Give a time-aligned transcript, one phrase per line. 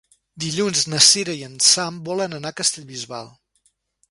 [0.43, 3.31] Dilluns na Cira i en Sam volen anar a Castellbisbal.